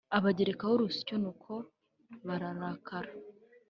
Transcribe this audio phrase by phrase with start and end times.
[0.17, 1.53] Abagerakaho urusyo nuko
[2.27, 3.11] bararakara